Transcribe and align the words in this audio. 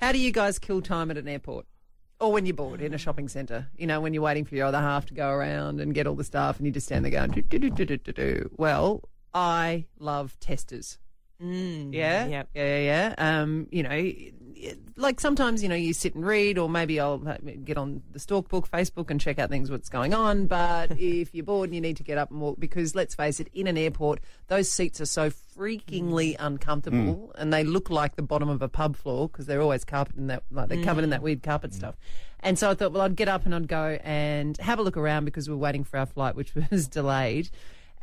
How 0.00 0.12
do 0.12 0.18
you 0.18 0.30
guys 0.30 0.60
kill 0.60 0.80
time 0.80 1.10
at 1.10 1.18
an 1.18 1.26
airport? 1.26 1.66
Or 2.20 2.30
when 2.30 2.46
you're 2.46 2.54
bored 2.54 2.80
in 2.80 2.94
a 2.94 2.98
shopping 2.98 3.28
centre, 3.28 3.66
you 3.76 3.84
know, 3.84 4.00
when 4.00 4.14
you're 4.14 4.22
waiting 4.22 4.44
for 4.44 4.54
your 4.54 4.66
other 4.66 4.78
half 4.78 5.06
to 5.06 5.14
go 5.14 5.28
around 5.28 5.80
and 5.80 5.92
get 5.92 6.06
all 6.06 6.14
the 6.14 6.22
stuff 6.22 6.58
and 6.58 6.66
you 6.66 6.72
just 6.72 6.86
stand 6.86 7.04
there 7.04 7.10
going, 7.10 7.32
do, 7.32 7.42
do, 7.42 7.58
do, 7.58 7.84
do, 7.84 7.96
do, 7.96 8.12
do. 8.12 8.50
Well, 8.56 9.08
I 9.34 9.86
love 9.98 10.38
testers. 10.38 10.98
Mm, 11.42 11.94
Yeah, 11.94 12.26
Yep. 12.26 12.48
yeah, 12.54 12.78
yeah, 12.78 13.14
yeah. 13.18 13.40
Um, 13.42 13.68
you 13.70 13.82
know, 13.84 14.12
like 14.96 15.20
sometimes 15.20 15.62
you 15.62 15.68
know 15.68 15.76
you 15.76 15.92
sit 15.92 16.16
and 16.16 16.26
read, 16.26 16.58
or 16.58 16.68
maybe 16.68 16.98
I'll 16.98 17.18
get 17.18 17.78
on 17.78 18.02
the 18.10 18.18
Stalk 18.18 18.48
Book, 18.48 18.68
Facebook, 18.68 19.08
and 19.10 19.20
check 19.20 19.38
out 19.38 19.48
things 19.50 19.70
what's 19.70 19.88
going 19.88 20.14
on. 20.14 20.46
But 20.46 20.90
if 20.98 21.32
you're 21.34 21.44
bored 21.44 21.68
and 21.68 21.74
you 21.76 21.80
need 21.80 21.96
to 21.98 22.02
get 22.02 22.18
up 22.18 22.32
and 22.32 22.40
walk, 22.40 22.58
because 22.58 22.96
let's 22.96 23.14
face 23.14 23.38
it, 23.38 23.48
in 23.54 23.68
an 23.68 23.78
airport, 23.78 24.18
those 24.48 24.70
seats 24.70 25.00
are 25.00 25.06
so 25.06 25.30
freakingly 25.30 26.34
uncomfortable, 26.40 27.32
and 27.36 27.52
they 27.52 27.62
look 27.62 27.88
like 27.90 28.16
the 28.16 28.22
bottom 28.22 28.48
of 28.48 28.60
a 28.62 28.68
pub 28.68 28.96
floor 28.96 29.28
because 29.28 29.46
they're 29.46 29.62
always 29.62 29.84
carpet 29.84 30.16
in 30.16 30.26
that, 30.28 30.42
like 30.50 30.68
they're 30.68 30.82
covered 30.82 31.04
in 31.04 31.10
that 31.10 31.22
weird 31.22 31.42
carpet 31.44 31.72
stuff. 31.72 31.94
And 32.40 32.58
so 32.58 32.70
I 32.70 32.74
thought, 32.74 32.92
well, 32.92 33.02
I'd 33.02 33.16
get 33.16 33.28
up 33.28 33.46
and 33.46 33.54
I'd 33.54 33.66
go 33.68 33.98
and 34.04 34.56
have 34.58 34.78
a 34.78 34.82
look 34.82 34.96
around 34.96 35.24
because 35.24 35.48
we 35.48 35.54
we're 35.54 35.60
waiting 35.60 35.82
for 35.84 35.98
our 35.98 36.06
flight, 36.06 36.34
which 36.36 36.52
was 36.70 36.88
delayed. 36.88 37.50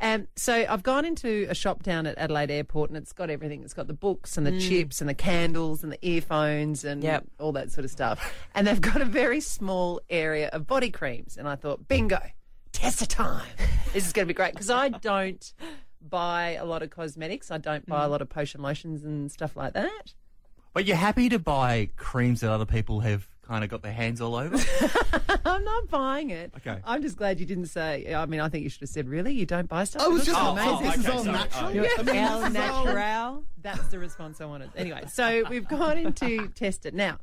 Um, 0.00 0.26
so 0.36 0.66
I've 0.68 0.82
gone 0.82 1.04
into 1.04 1.46
a 1.48 1.54
shop 1.54 1.82
down 1.82 2.06
at 2.06 2.18
Adelaide 2.18 2.50
Airport 2.50 2.90
and 2.90 2.96
it's 2.96 3.12
got 3.12 3.30
everything. 3.30 3.62
It's 3.62 3.74
got 3.74 3.86
the 3.86 3.94
books 3.94 4.36
and 4.36 4.46
the 4.46 4.58
chips 4.60 5.00
and 5.00 5.08
the 5.08 5.14
candles 5.14 5.82
and 5.82 5.90
the 5.92 5.98
earphones 6.06 6.84
and 6.84 7.02
Yep. 7.02 7.24
all 7.40 7.52
that 7.52 7.70
sort 7.72 7.84
of 7.84 7.90
stuff. 7.90 8.34
And 8.54 8.66
they've 8.66 8.80
got 8.80 9.00
a 9.00 9.04
very 9.06 9.40
small 9.40 10.00
area 10.10 10.48
of 10.52 10.66
body 10.66 10.90
creams. 10.90 11.36
And 11.36 11.48
I 11.48 11.56
thought, 11.56 11.88
bingo, 11.88 12.20
test 12.72 13.08
time. 13.10 13.46
this 13.92 14.06
is 14.06 14.12
going 14.12 14.26
to 14.26 14.28
be 14.28 14.34
great 14.34 14.52
because 14.52 14.70
I 14.70 14.88
don't 15.02 15.52
buy 16.00 16.50
a 16.60 16.64
lot 16.64 16.82
of 16.82 16.90
cosmetics. 16.90 17.50
I 17.50 17.58
don't 17.58 17.86
buy 17.86 18.04
a 18.04 18.08
lot 18.08 18.20
of 18.22 18.28
potion 18.28 18.60
lotions 18.62 19.04
and 19.04 19.32
stuff 19.32 19.56
like 19.56 19.72
that. 19.72 20.14
But 20.74 20.84
you're 20.84 20.96
happy 20.96 21.30
to 21.30 21.38
buy 21.38 21.88
creams 21.96 22.40
that 22.42 22.50
other 22.50 22.66
people 22.66 23.00
have 23.00 23.26
kind 23.46 23.62
of 23.64 23.70
got 23.70 23.82
their 23.82 23.92
hands 23.92 24.20
all 24.20 24.34
over? 24.34 24.56
I'm 25.44 25.64
not 25.64 25.88
buying 25.88 26.30
it. 26.30 26.52
Okay. 26.58 26.80
I'm 26.84 27.02
just 27.02 27.16
glad 27.16 27.38
you 27.40 27.46
didn't 27.46 27.66
say. 27.66 28.12
I 28.14 28.26
mean, 28.26 28.40
I 28.40 28.48
think 28.48 28.64
you 28.64 28.70
should 28.70 28.80
have 28.82 28.90
said, 28.90 29.08
"Really, 29.08 29.32
you 29.32 29.46
don't 29.46 29.68
buy 29.68 29.84
stuff." 29.84 30.02
Oh, 30.04 30.10
I 30.10 30.12
was 30.14 30.22
It 30.22 30.26
just 30.26 30.42
looks 30.42 30.60
oh, 30.64 30.76
amazing. 30.78 30.86
this 30.86 30.98
is 30.98 31.08
all 31.08 31.24
sorry. 31.24 31.32
natural. 31.32 31.64
Oh, 31.64 31.68
I 31.68 31.72
mean, 31.72 32.16
El 32.16 32.40
this 32.40 32.50
is 32.50 32.56
all- 32.56 32.84
natural. 32.84 33.44
That's 33.62 33.88
the 33.88 33.98
response 33.98 34.40
I 34.40 34.46
wanted. 34.46 34.70
Anyway, 34.76 35.04
so 35.12 35.44
we've 35.48 35.66
gone 35.68 35.98
into 35.98 36.48
test 36.48 36.86
it. 36.86 36.94
Now, 36.94 37.18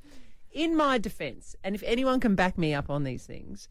in 0.52 0.75
my 0.75 0.97
defense, 0.97 1.55
and 1.63 1.75
if 1.75 1.83
anyone 1.85 2.19
can 2.19 2.35
back 2.35 2.58
me 2.58 2.73
up 2.73 2.89
on 2.89 3.03
these 3.03 3.25
things, 3.25 3.67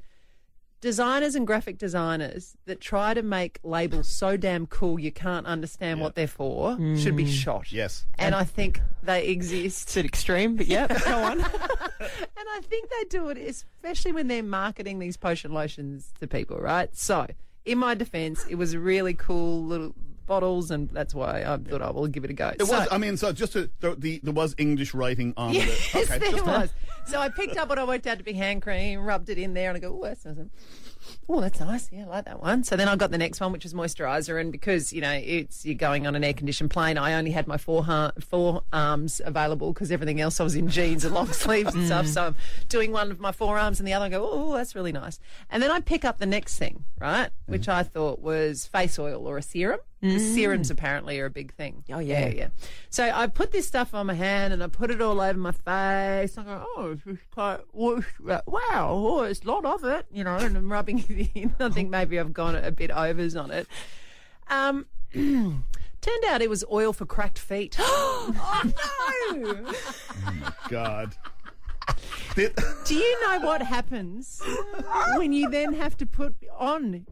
designers 0.83 1.35
and 1.37 1.47
graphic 1.47 1.79
designers 1.79 2.57
that 2.67 2.81
try 2.81 3.15
to 3.15 3.23
make 3.23 3.59
labels 3.63 4.09
so 4.09 4.37
damn 4.37 4.67
cool 4.67 4.99
you 4.99 5.13
can't 5.13 5.47
understand 5.47 6.01
what 6.01 6.17
they're 6.17 6.27
for 6.27 6.77
should 6.97 7.17
be 7.17 7.25
mm. 7.25 7.33
shot. 7.33 7.73
Yes. 7.73 8.05
And 8.19 8.35
I 8.35 8.45
think 8.45 8.83
they 9.03 9.29
exist. 9.29 9.89
It's 9.89 9.97
an 9.97 10.05
extreme, 10.05 10.57
but 10.57 10.67
yeah, 10.67 10.89
go 10.89 11.23
on. 11.23 11.45
And 12.03 12.49
I 12.57 12.61
think 12.63 12.91
they 12.91 13.05
do 13.09 13.29
it, 13.29 13.39
especially 13.39 14.11
when 14.11 14.27
they're 14.27 14.43
marketing 14.43 14.99
these 14.99 15.17
potion 15.17 15.53
lotions 15.53 16.13
to 16.19 16.27
people, 16.27 16.59
right? 16.59 16.89
So, 16.97 17.29
in 17.65 17.79
my 17.79 17.95
defense, 17.95 18.45
it 18.51 18.57
was 18.57 18.75
a 18.75 18.81
really 18.81 19.15
cool 19.15 19.63
little 19.63 19.95
bottles, 20.33 20.71
and 20.71 20.89
that's 20.91 21.15
why 21.15 21.43
I 21.43 21.59
thought 21.59 21.83
I 21.83 21.89
oh, 21.89 21.93
will 21.93 22.07
give 22.07 22.25
it 22.25 22.31
a 22.31 22.35
go. 22.35 22.49
It 22.49 22.63
was. 22.63 22.89
I 22.91 22.97
mean, 22.97 23.19
so 23.19 23.33
just 23.33 23.53
to, 23.53 23.69
the, 23.81 24.21
there 24.23 24.33
was 24.33 24.55
English 24.57 24.95
writing 24.95 25.35
on 25.37 25.53
Yes, 25.53 25.95
it. 25.95 26.11
Okay, 26.11 26.19
there 26.19 26.33
just 26.33 26.47
was. 26.47 26.71
So 27.07 27.19
I 27.19 27.29
picked 27.29 27.57
up 27.57 27.69
what 27.69 27.79
I 27.79 27.85
worked 27.85 28.07
out 28.07 28.19
to 28.19 28.25
be 28.25 28.33
hand 28.33 28.63
cream, 28.63 29.01
rubbed 29.01 29.29
it 29.29 29.37
in 29.37 29.53
there, 29.55 29.69
and 29.69 29.77
I 29.77 29.81
go, 29.81 29.99
oh, 30.01 30.07
that's 30.07 30.25
nice. 30.25 30.37
Oh, 31.29 31.41
that's 31.41 31.61
nice. 31.61 31.89
Yeah, 31.93 32.05
I 32.05 32.07
like 32.07 32.25
that 32.27 32.41
one. 32.41 32.65
So 32.65 32.77
then 32.77 32.89
I 32.89 32.97
got 32.97 33.11
the 33.11 33.19
next 33.19 33.41
one, 33.41 33.53
which 33.53 33.65
is 33.65 33.75
moisturizer, 33.75 34.41
and 34.41 34.53
because 34.53 34.93
you 34.93 35.01
know 35.01 35.13
it's 35.13 35.67
you're 35.67 35.75
going 35.75 36.07
on 36.07 36.15
an 36.15 36.25
air 36.25 36.33
conditioned 36.33 36.71
plane, 36.71 36.97
I 36.97 37.15
only 37.15 37.33
had 37.33 37.47
my 37.47 37.57
four 37.59 37.85
forearms 38.21 39.21
available 39.25 39.73
because 39.73 39.91
everything 39.91 40.21
else 40.21 40.41
I 40.41 40.45
was 40.45 40.55
in 40.55 40.69
jeans 40.69 41.05
and 41.05 41.15
long 41.15 41.27
sleeves 41.33 41.75
and 41.75 41.87
stuff. 41.87 42.07
Mm. 42.07 42.15
So 42.15 42.27
I'm 42.27 42.37
doing 42.69 42.93
one 42.93 43.11
of 43.11 43.21
my 43.21 43.33
forearms 43.33 43.81
and 43.81 43.87
the 43.87 43.93
other. 43.93 44.07
I 44.07 44.09
go, 44.09 44.29
oh, 44.31 44.55
that's 44.55 44.75
really 44.75 44.93
nice. 44.93 45.19
And 45.51 45.63
then 45.63 45.71
I 45.71 45.81
pick 45.81 46.05
up 46.05 46.19
the 46.19 46.27
next 46.27 46.57
thing, 46.59 46.85
right, 47.01 47.31
which 47.47 47.63
mm-hmm. 47.63 47.81
I 47.81 47.83
thought 47.83 48.21
was 48.21 48.67
face 48.67 48.99
oil 48.99 49.27
or 49.27 49.37
a 49.39 49.43
serum. 49.43 49.81
'Cause 50.03 50.35
Serums 50.35 50.69
apparently 50.69 51.21
are 51.21 51.27
a 51.27 51.31
big 51.31 51.55
thing. 51.55 51.85
Oh, 51.93 52.01
yeah. 52.01 52.27
yeah, 52.27 52.35
yeah. 52.35 52.49
So 52.91 53.09
I 53.09 53.29
put 53.29 53.53
this 53.53 53.69
stuff 53.69 53.95
on 53.95 54.07
my 54.07 54.15
hand 54.15 54.53
and 54.53 54.61
I 54.63 54.67
put 54.67 54.91
it 54.91 55.01
all 55.01 55.21
over 55.21 55.39
my 55.39 55.53
face. 55.53 56.37
I 56.37 56.43
go, 56.43 56.67
oh, 56.77 56.99
it's 57.07 57.23
quite, 57.31 57.61
wow, 57.73 58.89
oh, 58.91 59.23
it's 59.23 59.43
a 59.45 59.47
lot 59.49 59.65
of 59.65 59.85
it, 59.85 60.07
you 60.13 60.25
know, 60.25 60.37
and 60.37 60.57
I'm 60.57 60.73
rubbing 60.73 60.99
it 61.09 61.31
in. 61.35 61.55
I 61.61 61.69
think 61.69 61.89
maybe 61.89 62.19
I've 62.19 62.33
gone 62.33 62.57
a 62.57 62.73
bit 62.73 62.91
overs 62.91 63.37
on 63.37 63.53
it. 63.53 63.69
Um, 64.51 64.87
turned 65.13 66.25
out 66.29 66.43
it 66.43 66.51
was 66.51 66.65
oil 66.71 66.93
for 66.93 67.07
cracked 67.07 67.39
feet. 67.39 67.77
oh, 67.79 68.63
no! 69.33 69.73
Oh 70.27 70.33
my 70.35 70.53
God. 70.69 71.17
Do 72.35 72.95
you 72.95 73.21
know 73.23 73.41
what 73.41 73.63
happens 73.63 74.41
when 75.17 75.33
you 75.33 75.51
then 75.51 75.75
have 75.75 75.97
to 75.99 76.07
put 76.07 76.35
on 76.59 77.07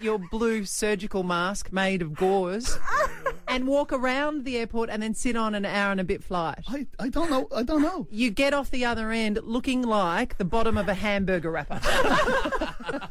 your 0.00 0.18
blue 0.18 0.64
surgical 0.64 1.22
mask 1.22 1.72
made 1.72 2.02
of 2.02 2.14
gauze 2.14 2.78
and 3.48 3.66
walk 3.66 3.92
around 3.92 4.44
the 4.44 4.56
airport 4.56 4.90
and 4.90 5.02
then 5.02 5.14
sit 5.14 5.36
on 5.36 5.54
an 5.54 5.64
hour 5.64 5.92
and 5.92 6.00
a 6.00 6.04
bit 6.04 6.22
flight? 6.22 6.58
I, 6.68 6.86
I 6.98 7.08
don't 7.08 7.30
know. 7.30 7.48
I 7.54 7.62
don't 7.62 7.82
know. 7.82 8.06
You 8.10 8.30
get 8.30 8.54
off 8.54 8.70
the 8.70 8.84
other 8.84 9.10
end 9.10 9.38
looking 9.42 9.82
like 9.82 10.38
the 10.38 10.44
bottom 10.44 10.76
of 10.76 10.88
a 10.88 10.94
hamburger 10.94 11.50
wrapper. 11.50 11.80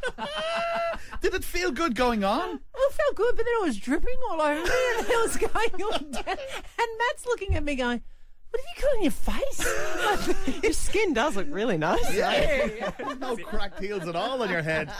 Did 1.20 1.34
it 1.34 1.44
feel 1.44 1.70
good 1.72 1.94
going 1.94 2.22
on? 2.24 2.48
Well, 2.48 2.84
it 2.88 2.92
felt 2.92 3.14
good, 3.16 3.36
but 3.36 3.44
then 3.44 3.54
it 3.60 3.64
was 3.64 3.76
dripping 3.78 4.16
all 4.30 4.40
over 4.40 4.60
me 4.60 4.70
and 4.98 5.06
it 5.08 5.22
was 5.22 5.36
going 5.36 5.82
on 5.82 6.10
down. 6.10 6.24
And 6.26 6.88
Matt's 6.98 7.26
looking 7.26 7.54
at 7.56 7.64
me 7.64 7.76
going, 7.76 8.02
What 8.50 8.60
have 8.60 8.66
you 8.76 8.82
got 8.82 8.96
on 8.96 9.02
your 9.02 9.10
face? 9.10 10.62
Your 10.62 10.72
skin 10.72 11.14
does 11.14 11.36
look 11.36 11.46
really 11.50 11.78
nice. 11.78 12.14
Yeah. 12.14 12.90
no 13.18 13.36
cracked 13.36 13.80
heels 13.80 14.06
at 14.06 14.14
all 14.14 14.42
on 14.42 14.50
your 14.50 14.62
head. 14.62 14.92